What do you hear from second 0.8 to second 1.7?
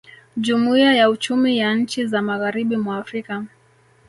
ya Uchumi